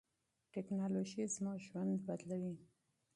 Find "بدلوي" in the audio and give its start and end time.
2.07-2.55